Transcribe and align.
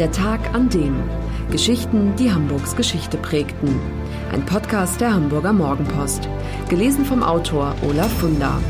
Der 0.00 0.10
Tag 0.12 0.54
an 0.54 0.70
dem. 0.70 0.96
Geschichten, 1.50 2.16
die 2.16 2.32
Hamburgs 2.32 2.74
Geschichte 2.74 3.18
prägten. 3.18 3.78
Ein 4.32 4.46
Podcast 4.46 4.98
der 4.98 5.12
Hamburger 5.12 5.52
Morgenpost. 5.52 6.26
Gelesen 6.70 7.04
vom 7.04 7.22
Autor 7.22 7.76
Olaf 7.82 8.10
Funder. 8.18 8.62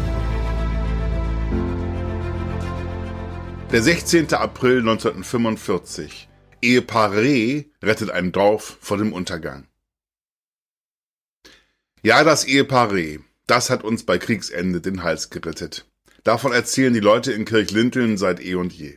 Der 3.70 3.80
16. 3.80 4.34
April 4.34 4.80
1945. 4.80 6.28
Ehepaar 6.62 7.12
Reh 7.12 7.66
rettet 7.80 8.10
ein 8.10 8.32
Dorf 8.32 8.78
vor 8.80 8.98
dem 8.98 9.12
Untergang. 9.12 9.68
Ja, 12.02 12.24
das 12.24 12.44
Ehepaar 12.44 12.92
Reh, 12.92 13.20
das 13.46 13.70
hat 13.70 13.84
uns 13.84 14.04
bei 14.04 14.18
Kriegsende 14.18 14.80
den 14.80 15.04
Hals 15.04 15.30
gerettet. 15.30 15.86
Davon 16.24 16.50
erzählen 16.50 16.92
die 16.92 16.98
Leute 16.98 17.30
in 17.30 17.44
Kirchlinteln 17.44 18.16
seit 18.16 18.44
eh 18.44 18.56
und 18.56 18.72
je. 18.72 18.96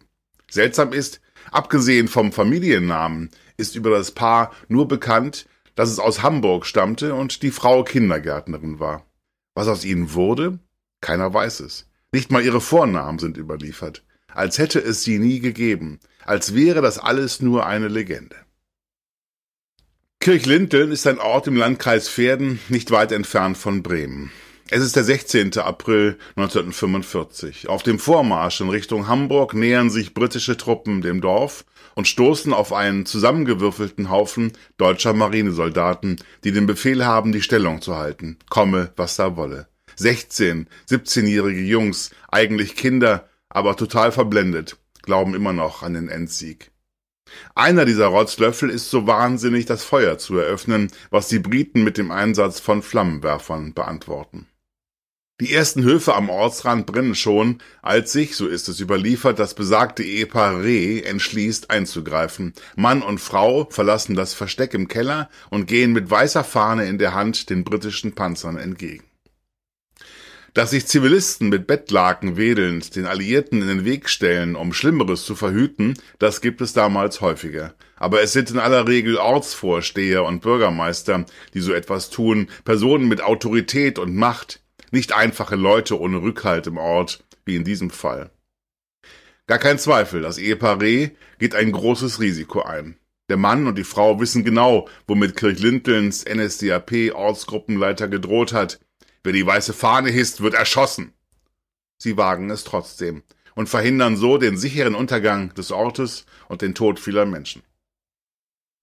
Seltsam 0.49 0.93
ist, 0.93 1.21
abgesehen 1.51 2.07
vom 2.07 2.31
Familiennamen, 2.31 3.29
ist 3.57 3.75
über 3.75 3.89
das 3.89 4.11
Paar 4.11 4.51
nur 4.67 4.87
bekannt, 4.87 5.45
dass 5.75 5.89
es 5.89 5.99
aus 5.99 6.23
Hamburg 6.23 6.65
stammte 6.65 7.15
und 7.15 7.41
die 7.41 7.51
Frau 7.51 7.83
Kindergärtnerin 7.83 8.79
war. 8.79 9.05
Was 9.55 9.67
aus 9.67 9.85
ihnen 9.85 10.13
wurde? 10.13 10.59
Keiner 11.01 11.33
weiß 11.33 11.61
es. 11.61 11.87
Nicht 12.11 12.31
mal 12.31 12.43
ihre 12.43 12.61
Vornamen 12.61 13.19
sind 13.19 13.37
überliefert. 13.37 14.03
Als 14.27 14.57
hätte 14.57 14.79
es 14.79 15.03
sie 15.03 15.19
nie 15.19 15.39
gegeben. 15.39 15.99
Als 16.25 16.55
wäre 16.55 16.81
das 16.81 16.97
alles 16.97 17.41
nur 17.41 17.65
eine 17.65 17.87
Legende. 17.87 18.35
Kirchlinteln 20.19 20.91
ist 20.91 21.05
ein 21.05 21.19
Ort 21.19 21.47
im 21.47 21.57
Landkreis 21.57 22.07
Verden, 22.07 22.59
nicht 22.69 22.91
weit 22.91 23.11
entfernt 23.11 23.57
von 23.57 23.83
Bremen. 23.83 24.31
Es 24.75 24.81
ist 24.81 24.95
der 24.95 25.03
16. 25.03 25.59
April 25.59 26.17
1945. 26.35 27.69
Auf 27.69 27.83
dem 27.83 27.99
Vormarsch 27.99 28.59
in 28.59 28.69
Richtung 28.69 29.07
Hamburg 29.07 29.53
nähern 29.53 29.91
sich 29.91 30.15
britische 30.15 30.57
Truppen 30.57 31.03
dem 31.03 31.21
Dorf 31.21 31.63
und 31.93 32.07
stoßen 32.07 32.53
auf 32.53 32.73
einen 32.73 33.05
zusammengewürfelten 33.05 34.09
Haufen 34.09 34.51
deutscher 34.77 35.13
Marinesoldaten, 35.13 36.15
die 36.43 36.51
den 36.51 36.65
Befehl 36.65 37.05
haben, 37.05 37.31
die 37.31 37.43
Stellung 37.43 37.83
zu 37.83 37.97
halten, 37.97 38.39
komme, 38.49 38.91
was 38.95 39.15
da 39.15 39.37
wolle. 39.37 39.67
16, 39.97 40.67
17-jährige 40.89 41.61
Jungs, 41.61 42.09
eigentlich 42.31 42.75
Kinder, 42.75 43.29
aber 43.49 43.75
total 43.75 44.11
verblendet, 44.11 44.77
glauben 45.03 45.35
immer 45.35 45.53
noch 45.53 45.83
an 45.83 45.93
den 45.93 46.09
Endsieg. 46.09 46.71
Einer 47.53 47.85
dieser 47.85 48.07
Rotzlöffel 48.07 48.71
ist 48.71 48.89
so 48.89 49.05
wahnsinnig, 49.05 49.67
das 49.67 49.83
Feuer 49.83 50.17
zu 50.17 50.35
eröffnen, 50.39 50.91
was 51.11 51.27
die 51.27 51.37
Briten 51.37 51.83
mit 51.83 51.99
dem 51.99 52.09
Einsatz 52.09 52.59
von 52.59 52.81
Flammenwerfern 52.81 53.75
beantworten. 53.75 54.47
Die 55.43 55.51
ersten 55.51 55.83
Höfe 55.83 56.15
am 56.15 56.29
Ortsrand 56.29 56.85
brennen 56.85 57.15
schon, 57.15 57.57
als 57.81 58.13
sich, 58.13 58.37
so 58.37 58.47
ist 58.47 58.69
es 58.69 58.79
überliefert, 58.79 59.39
das 59.39 59.55
besagte 59.55 60.01
Ehepaar 60.01 60.61
Reh 60.61 61.01
entschließt 61.01 61.69
einzugreifen. 61.69 62.53
Mann 62.77 63.01
und 63.01 63.19
Frau 63.19 63.67
verlassen 63.69 64.15
das 64.15 64.33
Versteck 64.33 64.73
im 64.73 64.87
Keller 64.87 65.29
und 65.49 65.65
gehen 65.65 65.91
mit 65.91 66.09
weißer 66.09 66.45
Fahne 66.45 66.85
in 66.85 66.97
der 66.97 67.13
Hand 67.13 67.49
den 67.49 67.65
britischen 67.65 68.15
Panzern 68.15 68.55
entgegen. 68.55 69.03
Dass 70.53 70.69
sich 70.69 70.85
Zivilisten 70.85 71.49
mit 71.49 71.67
Bettlaken 71.67 72.37
wedelnd 72.37 72.95
den 72.95 73.05
Alliierten 73.05 73.61
in 73.61 73.67
den 73.67 73.83
Weg 73.83 74.07
stellen, 74.07 74.55
um 74.55 74.71
Schlimmeres 74.71 75.25
zu 75.25 75.35
verhüten, 75.35 75.95
das 76.19 76.39
gibt 76.39 76.61
es 76.61 76.71
damals 76.71 77.19
häufiger. 77.19 77.73
Aber 77.97 78.21
es 78.21 78.31
sind 78.31 78.49
in 78.49 78.59
aller 78.59 78.87
Regel 78.87 79.17
Ortsvorsteher 79.17 80.23
und 80.23 80.41
Bürgermeister, 80.41 81.25
die 81.53 81.59
so 81.59 81.73
etwas 81.73 82.09
tun, 82.09 82.47
Personen 82.63 83.09
mit 83.09 83.21
Autorität 83.21 83.99
und 83.99 84.15
Macht, 84.15 84.62
nicht 84.93 85.13
einfache 85.13 85.55
Leute 85.55 85.99
ohne 85.99 86.21
Rückhalt 86.21 86.67
im 86.67 86.77
Ort, 86.77 87.23
wie 87.45 87.55
in 87.55 87.63
diesem 87.63 87.89
Fall. 87.89 88.31
Gar 89.47 89.59
kein 89.59 89.79
Zweifel, 89.79 90.21
das 90.21 90.37
Ehepaar 90.37 90.79
Reh 90.79 91.09
geht 91.39 91.55
ein 91.55 91.71
großes 91.71 92.21
Risiko 92.21 92.61
ein. 92.61 92.97
Der 93.29 93.37
Mann 93.37 93.67
und 93.67 93.77
die 93.77 93.83
Frau 93.83 94.19
wissen 94.19 94.43
genau, 94.45 94.87
womit 95.07 95.35
Kirchlintelns 95.35 96.23
NSDAP-Ortsgruppenleiter 96.25 98.07
gedroht 98.07 98.53
hat, 98.53 98.79
Wer 99.23 99.31
die 99.31 99.45
weiße 99.45 99.71
Fahne 99.71 100.09
hisst, 100.09 100.41
wird 100.41 100.53
erschossen. 100.53 101.13
Sie 101.97 102.17
wagen 102.17 102.49
es 102.49 102.65
trotzdem 102.65 103.23
und 103.55 103.69
verhindern 103.69 104.17
so 104.17 104.37
den 104.37 104.57
sicheren 104.57 104.95
Untergang 104.95 105.53
des 105.53 105.71
Ortes 105.71 106.25
und 106.49 106.61
den 106.61 106.75
Tod 106.75 106.99
vieler 106.99 107.25
Menschen. 107.25 107.63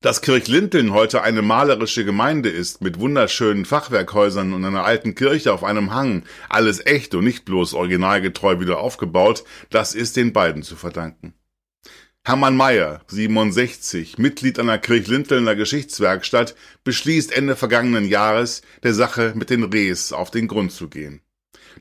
Dass 0.02 0.22
Kirchlinteln 0.22 0.94
heute 0.94 1.20
eine 1.20 1.42
malerische 1.42 2.06
Gemeinde 2.06 2.48
ist, 2.48 2.80
mit 2.80 2.98
wunderschönen 2.98 3.66
Fachwerkhäusern 3.66 4.54
und 4.54 4.64
einer 4.64 4.82
alten 4.82 5.14
Kirche 5.14 5.52
auf 5.52 5.62
einem 5.62 5.92
Hang, 5.92 6.24
alles 6.48 6.86
echt 6.86 7.14
und 7.14 7.24
nicht 7.24 7.44
bloß 7.44 7.74
originalgetreu 7.74 8.60
wieder 8.60 8.78
aufgebaut, 8.78 9.44
das 9.68 9.94
ist 9.94 10.16
den 10.16 10.32
beiden 10.32 10.62
zu 10.62 10.74
verdanken. 10.74 11.34
Hermann 12.24 12.56
Mayer, 12.56 13.02
67, 13.08 14.16
Mitglied 14.16 14.58
einer 14.58 14.78
Kirchlintelner 14.78 15.54
Geschichtswerkstatt, 15.54 16.54
beschließt 16.82 17.32
Ende 17.32 17.54
vergangenen 17.54 18.08
Jahres, 18.08 18.62
der 18.82 18.94
Sache 18.94 19.34
mit 19.36 19.50
den 19.50 19.64
Rehs 19.64 20.14
auf 20.14 20.30
den 20.30 20.48
Grund 20.48 20.72
zu 20.72 20.88
gehen. 20.88 21.20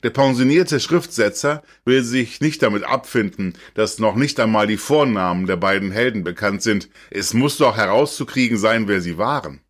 Der 0.02 0.10
pensionierte 0.10 0.80
Schriftsetzer 0.80 1.62
will 1.84 2.02
sich 2.02 2.40
nicht 2.40 2.62
damit 2.62 2.84
abfinden, 2.84 3.54
dass 3.74 3.98
noch 3.98 4.14
nicht 4.14 4.40
einmal 4.40 4.66
die 4.66 4.78
Vornamen 4.78 5.46
der 5.46 5.56
beiden 5.56 5.90
Helden 5.90 6.24
bekannt 6.24 6.62
sind. 6.62 6.88
Es 7.10 7.34
muss 7.34 7.58
doch 7.58 7.76
herauszukriegen 7.76 8.56
sein, 8.56 8.88
wer 8.88 9.00
sie 9.00 9.18
waren. 9.18 9.60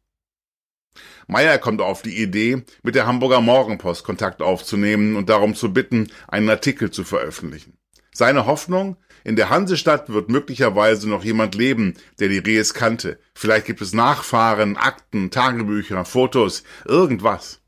Meyer 1.27 1.59
kommt 1.59 1.81
auf 1.81 2.03
die 2.03 2.21
Idee, 2.21 2.63
mit 2.83 2.95
der 2.95 3.07
Hamburger 3.07 3.41
Morgenpost 3.41 4.05
Kontakt 4.05 4.43
aufzunehmen 4.43 5.17
und 5.17 5.29
darum 5.29 5.55
zu 5.55 5.73
bitten, 5.73 6.09
einen 6.29 6.51
Artikel 6.51 6.91
zu 6.91 7.05
veröffentlichen. 7.05 7.79
Seine 8.13 8.47
Hoffnung, 8.47 8.97
in 9.23 9.37
der 9.37 9.51
Hansestadt 9.51 10.09
wird 10.09 10.29
möglicherweise 10.29 11.09
noch 11.09 11.25
jemand 11.25 11.55
leben, 11.55 11.95
der 12.19 12.29
die 12.29 12.39
Rehes 12.39 12.75
kannte. 12.75 13.19
Vielleicht 13.35 13.67
gibt 13.67 13.81
es 13.81 13.93
Nachfahren, 13.93 14.77
Akten, 14.77 15.31
Tagebücher, 15.31 16.05
Fotos, 16.05 16.65
irgendwas. 16.85 17.60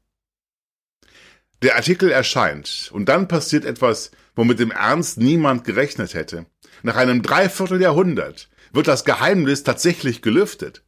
Der 1.63 1.77
Artikel 1.77 2.11
erscheint 2.11 2.91
und 2.93 3.09
dann 3.09 3.29
passiert 3.29 3.65
etwas, 3.65 4.11
womit 4.35 4.59
im 4.59 4.73
Ernst 4.73 5.19
niemand 5.19 5.63
gerechnet 5.63 6.13
hätte. 6.15 6.47
Nach 6.83 6.97
einem 6.97 7.23
Dreivierteljahrhundert 7.23 8.49
wird 8.73 8.89
das 8.89 9.05
Geheimnis 9.05 9.63
tatsächlich 9.63 10.23
gelüftet. 10.23 10.83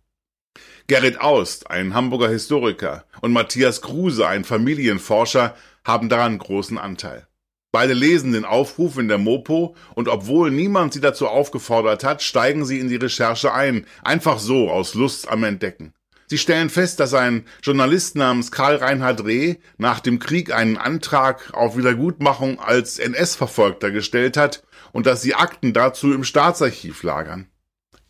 Gerrit 0.89 1.21
Aust, 1.21 1.71
ein 1.71 1.95
Hamburger 1.95 2.29
Historiker, 2.29 3.05
und 3.21 3.33
Matthias 3.33 3.83
Kruse, 3.83 4.27
ein 4.27 4.43
Familienforscher, 4.43 5.55
haben 5.85 6.09
daran 6.09 6.39
großen 6.39 6.77
Anteil. 6.77 7.29
Beide 7.71 7.95
lesen 7.95 8.33
den 8.33 8.45
Aufruf 8.45 8.99
in 8.99 9.07
der 9.09 9.19
Mopo 9.19 9.77
und 9.95 10.09
obwohl 10.09 10.51
niemand 10.51 10.93
sie 10.93 11.01
dazu 11.01 11.29
aufgefordert 11.29 12.03
hat, 12.03 12.23
steigen 12.23 12.65
sie 12.65 12.81
in 12.81 12.89
die 12.89 12.97
Recherche 12.97 13.55
ein, 13.55 13.87
einfach 14.03 14.41
so 14.41 14.71
aus 14.71 14.95
Lust 14.95 15.29
am 15.29 15.45
Entdecken. 15.45 15.94
Sie 16.27 16.39
stellen 16.39 16.71
fest, 16.71 17.01
dass 17.01 17.13
ein 17.13 17.47
Journalist 17.63 18.17
namens 18.17 18.51
Karl 18.51 18.77
Reinhard 18.77 19.25
Reh 19.25 19.57
nach 19.77 20.01
dem 20.01 20.19
Krieg 20.19 20.53
einen 20.53 20.79
Antrag 20.79 21.53
auf 21.53 21.77
Wiedergutmachung 21.77 22.59
als 22.59 22.99
NS-Verfolgter 22.99 23.91
gestellt 23.91 24.37
hat 24.37 24.63
und 24.93 25.07
dass 25.07 25.23
sie 25.23 25.35
Akten 25.35 25.73
dazu 25.73 26.13
im 26.13 26.25
Staatsarchiv 26.25 27.03
lagern. 27.03 27.49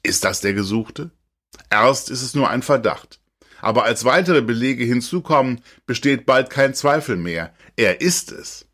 Ist 0.03 0.25
das 0.25 0.41
der 0.41 0.55
Gesuchte? 0.55 1.11
Erst 1.71 2.11
ist 2.11 2.23
es 2.23 2.35
nur 2.35 2.51
ein 2.51 2.63
Verdacht. 2.63 3.21
Aber 3.61 3.85
als 3.85 4.05
weitere 4.05 4.43
Belege 4.43 4.85
hinzukommen, 4.85 5.63
besteht 5.87 6.27
bald 6.27 6.51
kein 6.51 6.75
Zweifel 6.75 7.17
mehr. 7.17 7.55
Er 7.77 8.01
ist 8.01 8.31
es. 8.31 8.67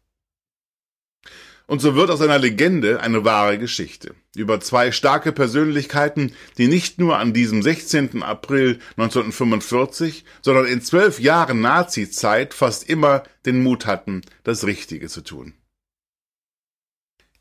Und 1.67 1.81
so 1.81 1.95
wird 1.95 2.11
aus 2.11 2.21
einer 2.21 2.39
Legende 2.39 3.01
eine 3.01 3.25
wahre 3.25 3.59
Geschichte 3.59 4.15
über 4.37 4.61
zwei 4.61 4.93
starke 4.93 5.33
Persönlichkeiten, 5.33 6.33
die 6.57 6.69
nicht 6.69 6.99
nur 6.99 7.19
an 7.19 7.33
diesem 7.33 7.63
16. 7.63 8.23
April 8.23 8.79
1945, 8.97 10.25
sondern 10.41 10.67
in 10.67 10.83
zwölf 10.83 11.19
Jahren 11.19 11.61
Nazi-Zeit 11.61 12.55
fast 12.55 12.89
immer 12.89 13.25
den 13.45 13.63
Mut 13.63 13.87
hatten, 13.87 14.23
das 14.45 14.67
Richtige 14.67 15.09
zu 15.09 15.23
tun. 15.23 15.55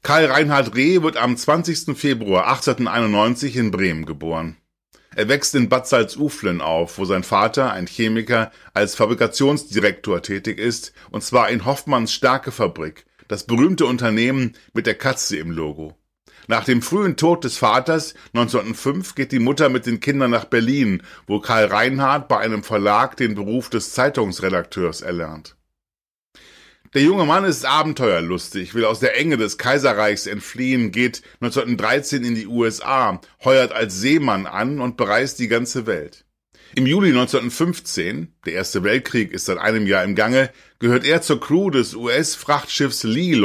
Karl 0.01 0.25
Reinhard 0.25 0.75
Reh 0.75 1.01
wird 1.01 1.17
am 1.17 1.35
20. 1.35 1.97
Februar 1.97 2.47
1891 2.47 3.57
in 3.57 3.69
Bremen 3.69 4.05
geboren. 4.05 4.57
Er 5.15 5.27
wächst 5.27 5.53
in 5.55 5.69
Bad 5.69 5.87
Salzuflen 5.87 6.61
auf, 6.61 6.97
wo 6.97 7.05
sein 7.05 7.23
Vater, 7.23 7.71
ein 7.73 7.87
Chemiker, 7.87 8.51
als 8.73 8.95
Fabrikationsdirektor 8.95 10.21
tätig 10.21 10.57
ist, 10.57 10.93
und 11.11 11.23
zwar 11.23 11.49
in 11.49 11.65
Hoffmanns 11.65 12.13
Stärkefabrik, 12.13 13.05
das 13.27 13.45
berühmte 13.45 13.85
Unternehmen 13.85 14.53
mit 14.73 14.87
der 14.87 14.95
Katze 14.95 15.37
im 15.37 15.51
Logo. 15.51 15.98
Nach 16.49 16.65
dem 16.65 16.81
frühen 16.81 17.15
Tod 17.15 17.43
des 17.43 17.59
Vaters 17.59 18.15
1905 18.33 19.13
geht 19.13 19.31
die 19.31 19.37
Mutter 19.37 19.69
mit 19.69 19.85
den 19.85 19.99
Kindern 19.99 20.31
nach 20.31 20.45
Berlin, 20.45 21.03
wo 21.27 21.39
Karl 21.39 21.65
Reinhardt 21.65 22.27
bei 22.27 22.39
einem 22.39 22.63
Verlag 22.63 23.15
den 23.17 23.35
Beruf 23.35 23.69
des 23.69 23.93
Zeitungsredakteurs 23.93 25.01
erlernt. 25.01 25.55
Der 26.95 27.03
junge 27.03 27.25
Mann 27.25 27.43
ist 27.43 27.65
abenteuerlustig, 27.65 28.73
will 28.73 28.85
aus 28.85 28.99
der 28.99 29.15
Enge 29.15 29.37
des 29.37 29.59
Kaiserreichs 29.59 30.25
entfliehen, 30.25 30.91
geht 30.91 31.21
1913 31.39 32.23
in 32.23 32.33
die 32.33 32.47
USA, 32.47 33.21
heuert 33.43 33.71
als 33.71 33.99
Seemann 33.99 34.47
an 34.47 34.81
und 34.81 34.97
bereist 34.97 35.37
die 35.37 35.49
ganze 35.49 35.85
Welt. 35.85 36.25
Im 36.75 36.85
Juli 36.85 37.09
1915, 37.09 38.31
der 38.45 38.53
Erste 38.53 38.83
Weltkrieg 38.83 39.31
ist 39.31 39.45
seit 39.45 39.57
einem 39.57 39.87
Jahr 39.87 40.03
im 40.03 40.13
Gange, 40.13 40.51
gehört 40.77 41.03
er 41.03 41.23
zur 41.23 41.39
Crew 41.39 41.71
des 41.71 41.95
US-Frachtschiffs 41.95 43.03
Lee 43.03 43.41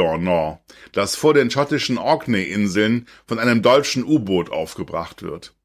das 0.91 1.15
vor 1.15 1.33
den 1.33 1.49
schottischen 1.49 1.97
Orkney-Inseln 1.97 3.07
von 3.25 3.39
einem 3.39 3.63
deutschen 3.63 4.03
U-Boot 4.03 4.51
aufgebracht 4.51 5.23
wird. 5.23 5.55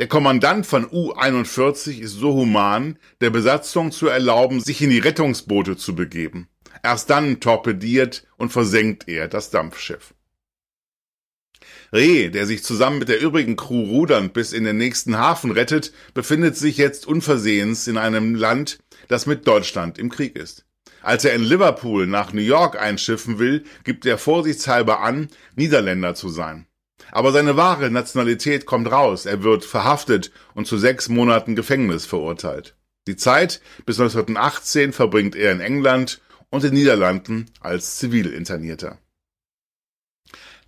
Der 0.00 0.08
Kommandant 0.08 0.66
von 0.66 0.84
U-41 0.84 2.00
ist 2.00 2.14
so 2.14 2.34
human, 2.34 2.98
der 3.20 3.30
Besatzung 3.30 3.92
zu 3.92 4.08
erlauben, 4.08 4.60
sich 4.60 4.82
in 4.82 4.90
die 4.90 4.98
Rettungsboote 4.98 5.76
zu 5.76 5.94
begeben. 5.94 6.48
Erst 6.82 7.08
dann 7.08 7.38
torpediert 7.38 8.26
und 8.36 8.52
versenkt 8.52 9.08
er 9.08 9.28
das 9.28 9.50
Dampfschiff. 9.50 10.12
Reh, 11.92 12.30
der 12.30 12.46
sich 12.46 12.64
zusammen 12.64 12.98
mit 12.98 13.08
der 13.08 13.20
übrigen 13.20 13.56
Crew 13.56 13.84
rudernd 13.84 14.32
bis 14.32 14.52
in 14.52 14.64
den 14.64 14.76
nächsten 14.76 15.18
Hafen 15.18 15.50
rettet, 15.50 15.92
befindet 16.14 16.56
sich 16.56 16.76
jetzt 16.76 17.06
unversehens 17.06 17.86
in 17.86 17.96
einem 17.96 18.34
Land, 18.34 18.78
das 19.08 19.26
mit 19.26 19.46
Deutschland 19.46 19.98
im 19.98 20.10
Krieg 20.10 20.36
ist. 20.36 20.64
Als 21.02 21.24
er 21.24 21.34
in 21.34 21.44
Liverpool 21.44 22.06
nach 22.06 22.32
New 22.32 22.40
York 22.40 22.80
einschiffen 22.80 23.38
will, 23.38 23.64
gibt 23.84 24.06
er 24.06 24.18
vorsichtshalber 24.18 25.00
an, 25.00 25.28
Niederländer 25.54 26.14
zu 26.16 26.28
sein. 26.28 26.66
Aber 27.12 27.30
seine 27.30 27.56
wahre 27.56 27.90
Nationalität 27.90 28.66
kommt 28.66 28.90
raus. 28.90 29.26
Er 29.26 29.44
wird 29.44 29.64
verhaftet 29.64 30.32
und 30.54 30.66
zu 30.66 30.78
sechs 30.78 31.08
Monaten 31.08 31.54
Gefängnis 31.54 32.06
verurteilt. 32.06 32.74
Die 33.06 33.16
Zeit 33.16 33.60
bis 33.84 34.00
1918 34.00 34.92
verbringt 34.92 35.36
er 35.36 35.52
in 35.52 35.60
England 35.60 36.20
und 36.50 36.64
den 36.64 36.74
Niederlanden 36.74 37.46
als 37.60 37.96
Zivilinternierter. 37.98 38.98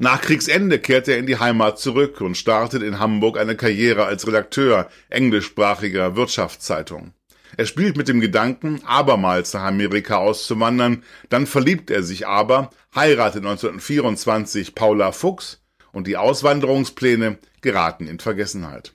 Nach 0.00 0.20
Kriegsende 0.20 0.78
kehrt 0.78 1.08
er 1.08 1.18
in 1.18 1.26
die 1.26 1.40
Heimat 1.40 1.80
zurück 1.80 2.20
und 2.20 2.36
startet 2.36 2.84
in 2.84 3.00
Hamburg 3.00 3.36
eine 3.36 3.56
Karriere 3.56 4.04
als 4.04 4.28
Redakteur 4.28 4.88
englischsprachiger 5.10 6.14
Wirtschaftszeitung. 6.14 7.14
Er 7.56 7.66
spielt 7.66 7.96
mit 7.96 8.06
dem 8.06 8.20
Gedanken, 8.20 8.80
abermals 8.84 9.54
nach 9.54 9.62
Amerika 9.62 10.18
auszuwandern, 10.18 11.02
dann 11.30 11.48
verliebt 11.48 11.90
er 11.90 12.04
sich 12.04 12.28
aber, 12.28 12.70
heiratet 12.94 13.44
1924 13.44 14.76
Paula 14.76 15.10
Fuchs 15.10 15.62
und 15.90 16.06
die 16.06 16.16
Auswanderungspläne 16.16 17.38
geraten 17.60 18.06
in 18.06 18.20
Vergessenheit. 18.20 18.94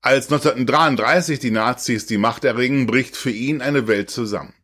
Als 0.00 0.32
1933 0.32 1.38
die 1.38 1.50
Nazis 1.50 2.06
die 2.06 2.16
Macht 2.16 2.44
erringen, 2.44 2.86
bricht 2.86 3.14
für 3.14 3.30
ihn 3.30 3.60
eine 3.60 3.88
Welt 3.88 4.08
zusammen. 4.08 4.54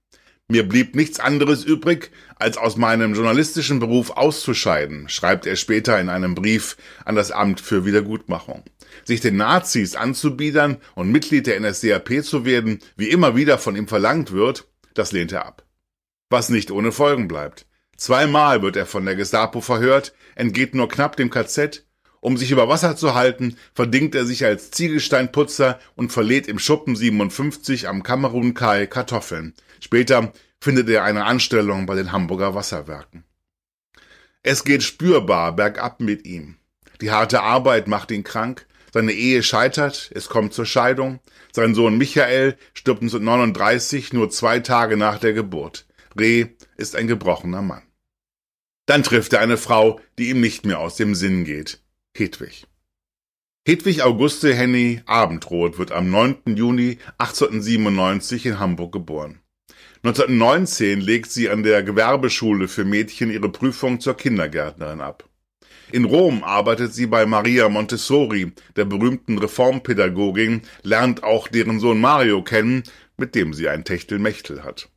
Mir 0.52 0.68
blieb 0.68 0.94
nichts 0.94 1.18
anderes 1.18 1.64
übrig, 1.64 2.10
als 2.36 2.58
aus 2.58 2.76
meinem 2.76 3.14
journalistischen 3.14 3.78
Beruf 3.78 4.10
auszuscheiden, 4.10 5.08
schreibt 5.08 5.46
er 5.46 5.56
später 5.56 5.98
in 5.98 6.10
einem 6.10 6.34
Brief 6.34 6.76
an 7.06 7.14
das 7.14 7.30
Amt 7.30 7.62
für 7.62 7.86
Wiedergutmachung. 7.86 8.62
Sich 9.02 9.22
den 9.22 9.38
Nazis 9.38 9.96
anzubiedern 9.96 10.76
und 10.94 11.10
Mitglied 11.10 11.46
der 11.46 11.58
NSDAP 11.58 12.22
zu 12.22 12.44
werden, 12.44 12.80
wie 12.96 13.08
immer 13.08 13.34
wieder 13.34 13.56
von 13.56 13.76
ihm 13.76 13.88
verlangt 13.88 14.30
wird, 14.32 14.68
das 14.92 15.12
lehnt 15.12 15.32
er 15.32 15.46
ab. 15.46 15.64
Was 16.28 16.50
nicht 16.50 16.70
ohne 16.70 16.92
Folgen 16.92 17.28
bleibt. 17.28 17.64
Zweimal 17.96 18.60
wird 18.60 18.76
er 18.76 18.84
von 18.84 19.06
der 19.06 19.16
Gestapo 19.16 19.62
verhört, 19.62 20.12
entgeht 20.34 20.74
nur 20.74 20.90
knapp 20.90 21.16
dem 21.16 21.30
KZ. 21.30 21.86
Um 22.24 22.36
sich 22.36 22.52
über 22.52 22.68
Wasser 22.68 22.94
zu 22.94 23.14
halten, 23.14 23.56
verdingt 23.74 24.14
er 24.14 24.24
sich 24.24 24.44
als 24.44 24.70
Ziegelsteinputzer 24.70 25.80
und 25.96 26.12
verlädt 26.12 26.46
im 26.46 26.60
Schuppen 26.60 26.94
57 26.94 27.88
am 27.88 28.04
Kamerun-Kai 28.04 28.86
Kartoffeln. 28.86 29.54
Später 29.80 30.32
findet 30.60 30.88
er 30.88 31.02
eine 31.02 31.24
Anstellung 31.24 31.84
bei 31.84 31.96
den 31.96 32.12
Hamburger 32.12 32.54
Wasserwerken. 32.54 33.24
Es 34.44 34.62
geht 34.62 34.84
spürbar 34.84 35.56
bergab 35.56 35.98
mit 35.98 36.24
ihm. 36.24 36.58
Die 37.00 37.10
harte 37.10 37.42
Arbeit 37.42 37.88
macht 37.88 38.12
ihn 38.12 38.22
krank, 38.22 38.66
seine 38.92 39.12
Ehe 39.12 39.42
scheitert, 39.42 40.08
es 40.14 40.28
kommt 40.28 40.54
zur 40.54 40.66
Scheidung, 40.66 41.18
sein 41.50 41.74
Sohn 41.74 41.98
Michael 41.98 42.56
stirbt 42.72 43.02
1939 43.02 44.12
nur 44.12 44.30
zwei 44.30 44.60
Tage 44.60 44.96
nach 44.96 45.18
der 45.18 45.32
Geburt. 45.32 45.86
Reh 46.16 46.46
ist 46.76 46.94
ein 46.94 47.08
gebrochener 47.08 47.62
Mann. 47.62 47.82
Dann 48.86 49.02
trifft 49.02 49.32
er 49.32 49.40
eine 49.40 49.56
Frau, 49.56 49.98
die 50.18 50.30
ihm 50.30 50.40
nicht 50.40 50.64
mehr 50.64 50.78
aus 50.78 50.94
dem 50.94 51.16
Sinn 51.16 51.44
geht. 51.44 51.82
Hedwig. 52.14 52.66
Hedwig 53.66 54.02
Auguste 54.02 54.54
Henny 54.54 55.00
Abendroth 55.06 55.78
wird 55.78 55.92
am 55.92 56.10
9. 56.10 56.56
Juni 56.56 56.98
1897 57.16 58.44
in 58.44 58.58
Hamburg 58.58 58.92
geboren. 58.92 59.40
1919 60.02 61.00
legt 61.00 61.30
sie 61.30 61.48
an 61.48 61.62
der 61.62 61.82
Gewerbeschule 61.82 62.68
für 62.68 62.84
Mädchen 62.84 63.30
ihre 63.30 63.48
Prüfung 63.48 63.98
zur 64.00 64.14
Kindergärtnerin 64.14 65.00
ab. 65.00 65.26
In 65.90 66.04
Rom 66.04 66.44
arbeitet 66.44 66.92
sie 66.92 67.06
bei 67.06 67.24
Maria 67.24 67.70
Montessori, 67.70 68.52
der 68.76 68.84
berühmten 68.84 69.38
Reformpädagogin, 69.38 70.62
lernt 70.82 71.22
auch 71.22 71.48
deren 71.48 71.80
Sohn 71.80 72.00
Mario 72.00 72.42
kennen, 72.42 72.82
mit 73.16 73.34
dem 73.34 73.54
sie 73.54 73.70
ein 73.70 73.84
Techtelmechtel 73.84 74.64
hat. 74.64 74.90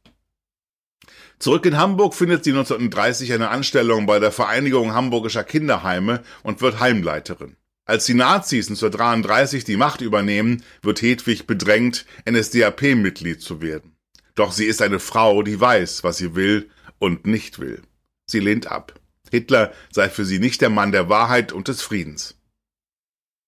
Zurück 1.39 1.65
in 1.65 1.77
Hamburg 1.77 2.13
findet 2.13 2.43
sie 2.43 2.51
1930 2.51 3.33
eine 3.33 3.49
Anstellung 3.49 4.05
bei 4.05 4.19
der 4.19 4.31
Vereinigung 4.31 4.93
Hamburgischer 4.93 5.43
Kinderheime 5.43 6.23
und 6.43 6.61
wird 6.61 6.79
Heimleiterin. 6.79 7.57
Als 7.85 8.05
die 8.05 8.15
Nazis 8.15 8.67
1933 8.67 9.63
die 9.63 9.77
Macht 9.77 10.01
übernehmen, 10.01 10.63
wird 10.81 11.01
Hedwig 11.01 11.45
bedrängt, 11.45 12.05
NSDAP-Mitglied 12.27 13.41
zu 13.41 13.61
werden. 13.61 13.95
Doch 14.33 14.51
sie 14.51 14.65
ist 14.65 14.81
eine 14.81 14.99
Frau, 14.99 15.43
die 15.43 15.59
weiß, 15.59 16.03
was 16.03 16.17
sie 16.17 16.35
will 16.35 16.69
und 16.97 17.27
nicht 17.27 17.59
will. 17.59 17.83
Sie 18.25 18.39
lehnt 18.39 18.67
ab. 18.67 18.99
Hitler 19.29 19.71
sei 19.91 20.09
für 20.09 20.25
sie 20.25 20.39
nicht 20.39 20.61
der 20.61 20.69
Mann 20.69 20.91
der 20.91 21.09
Wahrheit 21.09 21.51
und 21.51 21.67
des 21.67 21.81
Friedens. 21.81 22.35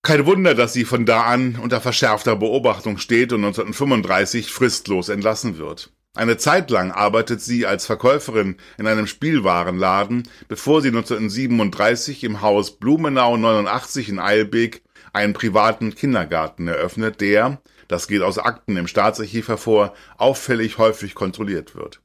Kein 0.03 0.25
Wunder, 0.25 0.53
dass 0.53 0.73
sie 0.73 0.85
von 0.85 1.05
da 1.05 1.23
an 1.23 1.55
unter 1.55 1.81
verschärfter 1.81 2.35
Beobachtung 2.35 2.97
steht 2.97 3.33
und 3.33 3.43
1935 3.43 4.51
fristlos 4.51 5.09
entlassen 5.09 5.57
wird. 5.57 5.91
Eine 6.17 6.37
Zeit 6.37 6.71
lang 6.71 6.91
arbeitet 6.91 7.41
sie 7.41 7.67
als 7.67 7.85
Verkäuferin 7.85 8.55
in 8.79 8.87
einem 8.87 9.05
Spielwarenladen, 9.05 10.27
bevor 10.47 10.81
sie 10.81 10.87
1937 10.87 12.23
im 12.23 12.41
Haus 12.41 12.79
Blumenau 12.79 13.37
89 13.37 14.09
in 14.09 14.17
Eilbek 14.17 14.81
einen 15.13 15.33
privaten 15.33 15.93
Kindergarten 15.93 16.67
eröffnet, 16.67 17.21
der, 17.21 17.61
das 17.87 18.07
geht 18.07 18.23
aus 18.23 18.39
Akten 18.39 18.77
im 18.77 18.87
Staatsarchiv 18.87 19.47
hervor, 19.47 19.93
auffällig 20.17 20.79
häufig 20.79 21.13
kontrolliert 21.13 21.75
wird. 21.75 22.01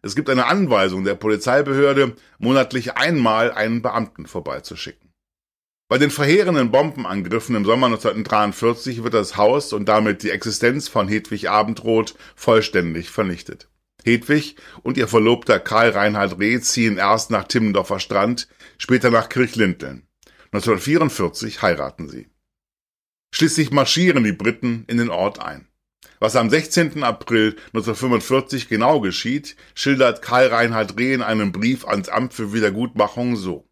Es 0.00 0.16
gibt 0.16 0.30
eine 0.30 0.46
Anweisung 0.46 1.04
der 1.04 1.14
Polizeibehörde, 1.14 2.14
monatlich 2.38 2.96
einmal 2.96 3.52
einen 3.52 3.82
Beamten 3.82 4.24
vorbeizuschicken. 4.24 5.09
Bei 5.90 5.98
den 5.98 6.12
verheerenden 6.12 6.70
Bombenangriffen 6.70 7.56
im 7.56 7.64
Sommer 7.64 7.86
1943 7.86 9.02
wird 9.02 9.12
das 9.12 9.36
Haus 9.36 9.72
und 9.72 9.88
damit 9.88 10.22
die 10.22 10.30
Existenz 10.30 10.86
von 10.86 11.08
Hedwig 11.08 11.50
Abendroth 11.50 12.14
vollständig 12.36 13.10
vernichtet. 13.10 13.68
Hedwig 14.04 14.54
und 14.84 14.96
ihr 14.96 15.08
Verlobter 15.08 15.58
Karl 15.58 15.90
Reinhard 15.90 16.38
Reh 16.38 16.60
ziehen 16.60 16.96
erst 16.96 17.32
nach 17.32 17.42
Timmendorfer 17.42 17.98
Strand, 17.98 18.46
später 18.78 19.10
nach 19.10 19.28
Kirchlinteln. 19.28 20.06
1944 20.52 21.60
heiraten 21.60 22.08
sie. 22.08 22.28
Schließlich 23.34 23.72
marschieren 23.72 24.22
die 24.22 24.30
Briten 24.30 24.84
in 24.86 24.98
den 24.98 25.10
Ort 25.10 25.40
ein. 25.40 25.66
Was 26.20 26.36
am 26.36 26.50
16. 26.50 27.02
April 27.02 27.56
1945 27.74 28.68
genau 28.68 29.00
geschieht, 29.00 29.56
schildert 29.74 30.22
Karl 30.22 30.46
Reinhard 30.46 30.96
Reh 30.96 31.14
in 31.14 31.22
einem 31.22 31.50
Brief 31.50 31.84
ans 31.84 32.08
Amt 32.08 32.32
für 32.32 32.52
Wiedergutmachung 32.52 33.34
so. 33.34 33.69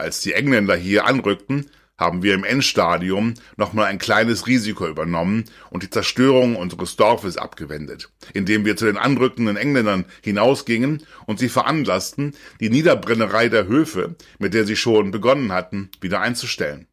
Als 0.00 0.20
die 0.22 0.32
Engländer 0.32 0.76
hier 0.76 1.04
anrückten, 1.04 1.66
haben 1.98 2.22
wir 2.22 2.32
im 2.32 2.42
Endstadium 2.42 3.34
nochmal 3.58 3.84
ein 3.84 3.98
kleines 3.98 4.46
Risiko 4.46 4.86
übernommen 4.86 5.44
und 5.68 5.82
die 5.82 5.90
Zerstörung 5.90 6.56
unseres 6.56 6.96
Dorfes 6.96 7.36
abgewendet, 7.36 8.08
indem 8.32 8.64
wir 8.64 8.78
zu 8.78 8.86
den 8.86 8.96
anrückenden 8.96 9.58
Engländern 9.58 10.06
hinausgingen 10.22 11.02
und 11.26 11.38
sie 11.38 11.50
veranlassten, 11.50 12.34
die 12.60 12.70
Niederbrennerei 12.70 13.50
der 13.50 13.66
Höfe, 13.66 14.16
mit 14.38 14.54
der 14.54 14.64
sie 14.64 14.76
schon 14.76 15.10
begonnen 15.10 15.52
hatten, 15.52 15.90
wieder 16.00 16.22
einzustellen. 16.22 16.86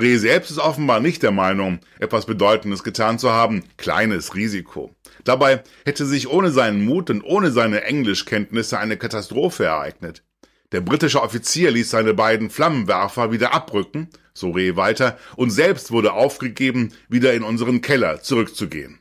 Reh 0.00 0.16
selbst 0.16 0.50
ist 0.50 0.58
offenbar 0.58 1.00
nicht 1.00 1.22
der 1.22 1.32
Meinung, 1.32 1.80
etwas 1.98 2.24
Bedeutendes 2.24 2.82
getan 2.82 3.18
zu 3.18 3.30
haben, 3.30 3.64
kleines 3.76 4.34
Risiko. 4.34 4.94
Dabei 5.24 5.62
hätte 5.84 6.06
sich 6.06 6.28
ohne 6.28 6.50
seinen 6.50 6.82
Mut 6.82 7.10
und 7.10 7.22
ohne 7.22 7.50
seine 7.50 7.82
Englischkenntnisse 7.84 8.78
eine 8.78 8.96
Katastrophe 8.96 9.64
ereignet. 9.64 10.22
Der 10.72 10.80
britische 10.80 11.22
Offizier 11.22 11.70
ließ 11.70 11.90
seine 11.90 12.14
beiden 12.14 12.50
Flammenwerfer 12.50 13.30
wieder 13.30 13.54
abrücken, 13.54 14.08
so 14.34 14.50
Reh 14.50 14.76
weiter, 14.76 15.18
und 15.36 15.50
selbst 15.50 15.90
wurde 15.90 16.12
aufgegeben, 16.12 16.92
wieder 17.08 17.34
in 17.34 17.42
unseren 17.42 17.80
Keller 17.80 18.22
zurückzugehen. 18.22 18.98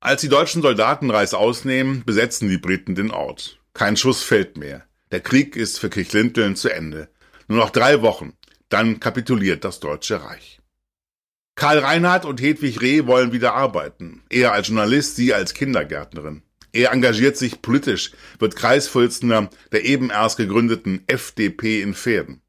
Als 0.00 0.22
die 0.22 0.28
deutschen 0.28 0.62
Soldaten 0.62 1.10
Reis 1.10 1.34
ausnehmen, 1.34 2.04
besetzen 2.04 2.48
die 2.48 2.58
Briten 2.58 2.94
den 2.94 3.10
Ort. 3.10 3.60
Kein 3.74 3.96
Schuss 3.96 4.22
fällt 4.22 4.56
mehr. 4.56 4.86
Der 5.10 5.20
Krieg 5.20 5.56
ist 5.56 5.78
für 5.78 5.90
Kirchlinteln 5.90 6.56
zu 6.56 6.70
Ende. 6.70 7.08
Nur 7.48 7.58
noch 7.58 7.70
drei 7.70 8.00
Wochen. 8.00 8.32
Dann 8.68 9.00
kapituliert 9.00 9.64
das 9.64 9.80
Deutsche 9.80 10.22
Reich. 10.22 10.60
Karl 11.54 11.80
Reinhardt 11.80 12.24
und 12.24 12.40
Hedwig 12.40 12.80
Reh 12.80 13.06
wollen 13.06 13.32
wieder 13.32 13.52
arbeiten. 13.54 14.22
Er 14.30 14.52
als 14.52 14.68
Journalist, 14.68 15.16
sie 15.16 15.34
als 15.34 15.52
Kindergärtnerin. 15.52 16.42
Er 16.72 16.92
engagiert 16.92 17.36
sich 17.36 17.62
politisch, 17.62 18.12
wird 18.38 18.56
Kreisvorsitzender 18.56 19.50
der 19.72 19.84
eben 19.84 20.10
erst 20.10 20.36
gegründeten 20.36 21.02
FDP 21.06 21.82
in 21.82 21.94
Pferden. 21.94 22.42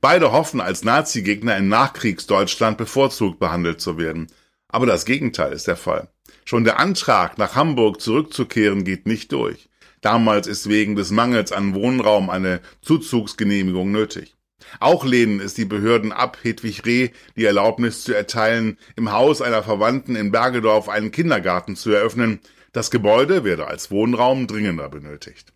Beide 0.00 0.32
hoffen 0.32 0.60
als 0.60 0.84
Nazi-Gegner 0.84 1.56
in 1.56 1.68
Nachkriegsdeutschland 1.68 2.78
bevorzugt 2.78 3.38
behandelt 3.38 3.80
zu 3.80 3.98
werden. 3.98 4.28
Aber 4.68 4.86
das 4.86 5.04
Gegenteil 5.04 5.52
ist 5.52 5.66
der 5.66 5.76
Fall. 5.76 6.08
Schon 6.44 6.64
der 6.64 6.78
Antrag, 6.78 7.38
nach 7.38 7.54
Hamburg 7.56 8.00
zurückzukehren, 8.00 8.84
geht 8.84 9.06
nicht 9.06 9.32
durch. 9.32 9.68
Damals 10.00 10.46
ist 10.46 10.68
wegen 10.68 10.96
des 10.96 11.10
Mangels 11.10 11.52
an 11.52 11.74
Wohnraum 11.74 12.30
eine 12.30 12.60
Zuzugsgenehmigung 12.82 13.90
nötig. 13.90 14.34
Auch 14.78 15.04
lehnen 15.04 15.40
es 15.40 15.54
die 15.54 15.64
Behörden 15.64 16.12
ab, 16.12 16.38
Hedwig 16.42 16.86
Reh 16.86 17.10
die 17.36 17.44
Erlaubnis 17.44 18.04
zu 18.04 18.14
erteilen, 18.14 18.78
im 18.96 19.10
Haus 19.10 19.42
einer 19.42 19.62
Verwandten 19.62 20.16
in 20.16 20.30
Bergedorf 20.30 20.88
einen 20.88 21.10
Kindergarten 21.10 21.76
zu 21.76 21.90
eröffnen. 21.90 22.40
Das 22.72 22.90
Gebäude 22.90 23.44
werde 23.44 23.66
als 23.66 23.90
Wohnraum 23.90 24.46
dringender 24.46 24.88
benötigt. 24.88 25.52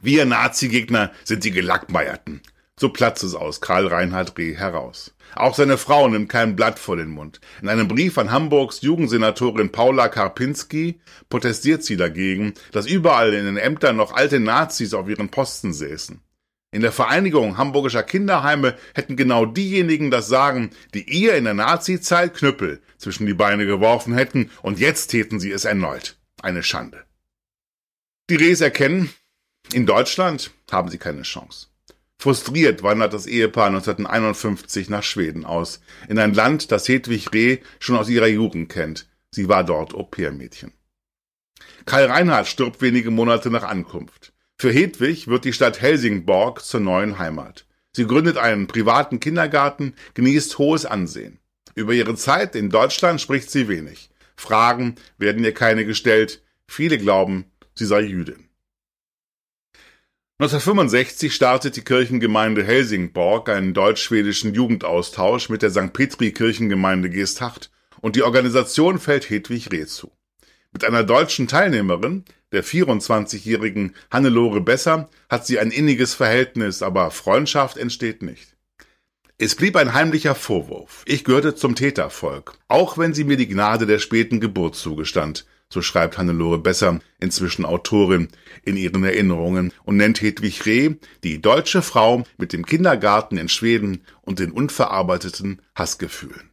Wir 0.00 0.26
Nazi-Gegner 0.26 1.12
sind 1.24 1.44
die 1.44 1.50
Gelackmeierten. 1.50 2.42
So 2.78 2.90
platzt 2.90 3.24
es 3.24 3.34
aus 3.34 3.62
Karl 3.62 3.86
Reinhard 3.86 4.36
Reh 4.36 4.54
heraus. 4.54 5.14
Auch 5.34 5.54
seine 5.54 5.78
Frau 5.78 6.08
nimmt 6.08 6.28
kein 6.28 6.56
Blatt 6.56 6.78
vor 6.78 6.96
den 6.96 7.08
Mund. 7.08 7.40
In 7.62 7.70
einem 7.70 7.88
Brief 7.88 8.18
an 8.18 8.30
Hamburgs 8.30 8.82
Jugendsenatorin 8.82 9.72
Paula 9.72 10.08
Karpinski 10.08 11.00
protestiert 11.30 11.82
sie 11.84 11.96
dagegen, 11.96 12.52
dass 12.72 12.86
überall 12.86 13.32
in 13.32 13.46
den 13.46 13.56
Ämtern 13.56 13.96
noch 13.96 14.12
alte 14.12 14.40
Nazis 14.40 14.92
auf 14.92 15.08
ihren 15.08 15.30
Posten 15.30 15.72
säßen. 15.72 16.20
In 16.72 16.82
der 16.82 16.92
Vereinigung 16.92 17.56
hamburgischer 17.56 18.02
Kinderheime 18.02 18.76
hätten 18.94 19.16
genau 19.16 19.46
diejenigen 19.46 20.10
das 20.10 20.28
Sagen, 20.28 20.70
die 20.94 21.08
ihr 21.08 21.36
in 21.36 21.44
der 21.44 21.54
Nazi-Zeit 21.54 22.34
Knüppel 22.34 22.82
zwischen 22.98 23.26
die 23.26 23.34
Beine 23.34 23.66
geworfen 23.66 24.14
hätten, 24.14 24.50
und 24.62 24.78
jetzt 24.78 25.08
täten 25.08 25.40
sie 25.40 25.52
es 25.52 25.64
erneut. 25.64 26.16
Eine 26.42 26.62
Schande. 26.62 27.04
Die 28.28 28.36
Rehs 28.36 28.60
erkennen, 28.60 29.10
in 29.72 29.86
Deutschland 29.86 30.50
haben 30.70 30.90
sie 30.90 30.98
keine 30.98 31.22
Chance. 31.22 31.68
Frustriert 32.18 32.82
wandert 32.82 33.12
das 33.12 33.26
Ehepaar 33.26 33.68
1951 33.68 34.88
nach 34.88 35.02
Schweden 35.02 35.44
aus, 35.44 35.80
in 36.08 36.18
ein 36.18 36.34
Land, 36.34 36.72
das 36.72 36.88
Hedwig 36.88 37.32
Reh 37.32 37.58
schon 37.78 37.96
aus 37.96 38.08
ihrer 38.08 38.26
Jugend 38.26 38.68
kennt. 38.68 39.06
Sie 39.30 39.48
war 39.48 39.64
dort 39.64 39.94
Au-pair-Mädchen. 39.94 40.72
Karl 41.84 42.06
Reinhardt 42.06 42.48
stirbt 42.48 42.80
wenige 42.80 43.10
Monate 43.10 43.50
nach 43.50 43.62
Ankunft. 43.62 44.32
Für 44.58 44.72
Hedwig 44.72 45.28
wird 45.28 45.44
die 45.44 45.52
Stadt 45.52 45.82
Helsingborg 45.82 46.64
zur 46.64 46.80
neuen 46.80 47.18
Heimat. 47.18 47.66
Sie 47.92 48.06
gründet 48.06 48.38
einen 48.38 48.66
privaten 48.66 49.20
Kindergarten, 49.20 49.94
genießt 50.14 50.58
hohes 50.58 50.86
Ansehen. 50.86 51.38
Über 51.74 51.92
ihre 51.92 52.14
Zeit 52.14 52.56
in 52.56 52.70
Deutschland 52.70 53.20
spricht 53.20 53.50
sie 53.50 53.68
wenig. 53.68 54.08
Fragen 54.34 54.94
werden 55.18 55.44
ihr 55.44 55.52
keine 55.52 55.84
gestellt. 55.84 56.42
Viele 56.66 56.96
glauben, 56.98 57.44
sie 57.74 57.84
sei 57.84 58.00
Jüdin. 58.00 58.48
1965 60.38 61.34
startet 61.34 61.76
die 61.76 61.84
Kirchengemeinde 61.84 62.62
Helsingborg 62.62 63.48
einen 63.48 63.72
deutsch-schwedischen 63.72 64.54
Jugendaustausch 64.54 65.48
mit 65.48 65.62
der 65.62 65.70
St. 65.70 65.92
Petri 65.92 66.32
Kirchengemeinde 66.32 67.08
Geesthacht 67.08 67.70
und 68.02 68.16
die 68.16 68.22
Organisation 68.22 68.98
fällt 68.98 69.30
Hedwig 69.30 69.72
Reh 69.72 69.86
zu. 69.86 70.12
Mit 70.72 70.84
einer 70.84 71.04
deutschen 71.04 71.48
Teilnehmerin, 71.48 72.24
der 72.52 72.64
24-jährigen 72.64 73.94
Hannelore 74.10 74.60
Besser, 74.60 75.08
hat 75.28 75.46
sie 75.46 75.58
ein 75.58 75.70
inniges 75.70 76.14
Verhältnis, 76.14 76.82
aber 76.82 77.10
Freundschaft 77.10 77.76
entsteht 77.76 78.22
nicht. 78.22 78.56
Es 79.38 79.54
blieb 79.54 79.76
ein 79.76 79.92
heimlicher 79.92 80.34
Vorwurf. 80.34 81.02
Ich 81.06 81.24
gehörte 81.24 81.54
zum 81.54 81.74
Tätervolk, 81.74 82.54
auch 82.68 82.96
wenn 82.96 83.12
sie 83.12 83.24
mir 83.24 83.36
die 83.36 83.48
Gnade 83.48 83.86
der 83.86 83.98
späten 83.98 84.40
Geburt 84.40 84.76
zugestand, 84.76 85.44
so 85.68 85.82
schreibt 85.82 86.16
Hannelore 86.16 86.58
Besser, 86.58 87.00
inzwischen 87.18 87.64
Autorin, 87.64 88.28
in 88.64 88.76
ihren 88.76 89.04
Erinnerungen 89.04 89.72
und 89.84 89.96
nennt 89.96 90.22
Hedwig 90.22 90.64
Reh 90.64 90.94
die 91.24 91.42
deutsche 91.42 91.82
Frau 91.82 92.24
mit 92.38 92.52
dem 92.52 92.64
Kindergarten 92.64 93.36
in 93.36 93.48
Schweden 93.48 94.02
und 94.22 94.38
den 94.38 94.52
unverarbeiteten 94.52 95.60
Hassgefühlen. 95.74 96.50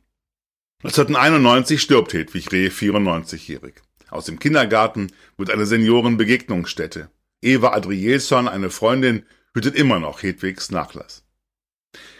1991 0.84 1.82
stirbt 1.82 2.12
Hedwig 2.12 2.52
Reh 2.52 2.68
94-jährig. 2.68 3.76
Aus 4.13 4.25
dem 4.25 4.38
Kindergarten 4.38 5.12
wird 5.38 5.50
eine 5.50 5.65
Seniorenbegegnungsstätte. 5.65 7.10
Eva 7.41 7.74
Adrielson, 7.74 8.48
eine 8.48 8.70
Freundin, 8.70 9.24
hütet 9.55 9.75
immer 9.75 10.00
noch 10.00 10.22
Hedwigs 10.22 10.70
Nachlass. 10.70 11.24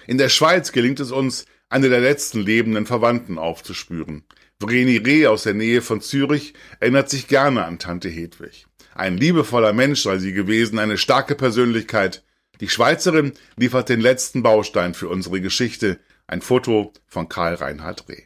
In 0.08 0.18
der 0.18 0.30
Schweiz 0.30 0.72
gelingt 0.72 1.00
es 1.00 1.12
uns, 1.12 1.46
eine 1.70 1.90
der 1.90 2.02
letzten 2.02 2.40
lebenden 2.40 2.88
Verwandten 2.88 3.38
aufzuspüren. 3.38 4.24
Vreni 4.60 4.98
Reh 4.98 5.28
aus 5.28 5.44
der 5.44 5.54
Nähe 5.54 5.84
von 5.84 6.02
Zürich 6.02 6.56
erinnert 6.80 7.12
sich 7.12 7.28
gerne 7.28 7.64
an 7.64 7.78
Tante 7.78 8.10
Hedwig. 8.10 8.66
Ein 8.96 9.16
liebevoller 9.16 9.74
Mensch 9.74 10.02
sei 10.02 10.18
sie 10.18 10.34
gewesen, 10.34 10.80
eine 10.80 10.98
starke 10.98 11.36
Persönlichkeit. 11.36 12.24
Die 12.60 12.70
Schweizerin 12.70 13.34
liefert 13.56 13.90
den 13.90 14.02
letzten 14.02 14.42
Baustein 14.42 14.96
für 14.96 15.10
unsere 15.10 15.42
Geschichte, 15.42 16.00
ein 16.26 16.42
Foto 16.42 16.92
von 17.06 17.30
Karl 17.30 17.54
Reinhard 17.54 18.10
Reh. 18.10 18.24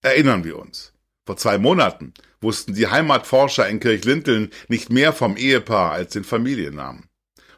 Erinnern 0.00 0.44
wir 0.44 0.60
uns. 0.60 0.92
Vor 1.26 1.38
zwei 1.38 1.58
Monaten 1.58 2.12
wussten 2.44 2.74
die 2.74 2.86
Heimatforscher 2.86 3.68
in 3.68 3.80
Kirchlinteln 3.80 4.50
nicht 4.68 4.90
mehr 4.90 5.12
vom 5.12 5.36
Ehepaar 5.36 5.90
als 5.90 6.12
den 6.12 6.22
Familiennamen. 6.22 7.08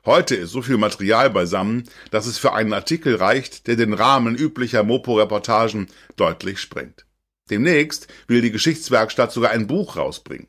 Heute 0.07 0.37
ist 0.37 0.53
so 0.53 0.63
viel 0.63 0.79
Material 0.79 1.29
beisammen, 1.31 1.85
dass 2.13 2.27
es 2.27 2.39
für 2.39 2.53
einen 2.53 2.73
Artikel 2.73 3.17
reicht, 3.17 3.67
der 3.67 3.75
den 3.75 3.93
Rahmen 3.93 4.37
üblicher 4.37 4.85
Mopo-Reportagen 4.85 5.89
deutlich 6.15 6.61
sprengt. 6.61 7.05
Demnächst 7.51 8.07
will 8.29 8.41
die 8.41 8.53
Geschichtswerkstatt 8.53 9.33
sogar 9.33 9.51
ein 9.51 9.67
Buch 9.67 9.97
rausbringen. 9.97 10.47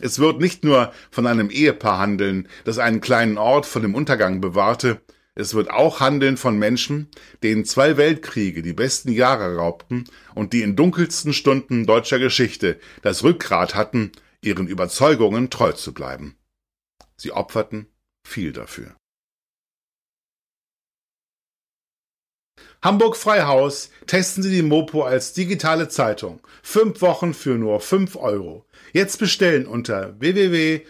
Es 0.00 0.18
wird 0.18 0.40
nicht 0.40 0.64
nur 0.64 0.92
von 1.10 1.26
einem 1.26 1.50
Ehepaar 1.50 1.98
handeln, 1.98 2.48
das 2.64 2.78
einen 2.78 3.00
kleinen 3.00 3.38
Ort 3.38 3.66
von 3.66 3.82
dem 3.82 3.94
Untergang 3.94 4.40
bewahrte, 4.40 5.00
es 5.34 5.54
wird 5.54 5.70
auch 5.70 6.00
handeln 6.00 6.36
von 6.36 6.58
Menschen, 6.58 7.08
denen 7.42 7.64
zwei 7.64 7.96
Weltkriege 7.96 8.62
die 8.62 8.72
besten 8.72 9.10
Jahre 9.10 9.56
raubten 9.56 10.04
und 10.34 10.52
die 10.52 10.62
in 10.62 10.76
dunkelsten 10.76 11.32
Stunden 11.32 11.86
deutscher 11.86 12.20
Geschichte 12.20 12.78
das 13.02 13.24
Rückgrat 13.24 13.74
hatten, 13.74 14.12
ihren 14.42 14.68
Überzeugungen 14.68 15.50
treu 15.50 15.72
zu 15.72 15.92
bleiben. 15.92 16.36
Sie 17.16 17.32
opferten 17.32 17.88
viel 18.26 18.52
dafür. 18.52 18.94
Hamburg 22.82 23.16
Freihaus 23.16 23.90
testen 24.06 24.42
Sie 24.42 24.50
die 24.50 24.62
Mopo 24.62 25.02
als 25.04 25.32
digitale 25.32 25.88
Zeitung. 25.88 26.40
Fünf 26.62 27.00
Wochen 27.00 27.32
für 27.32 27.56
nur 27.56 27.80
fünf 27.80 28.14
Euro. 28.14 28.66
Jetzt 28.92 29.18
bestellen 29.18 29.66
unter 29.66 30.20
www.mopo.de 30.20 30.84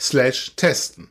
slash 0.00 0.56
testen. 0.56 1.10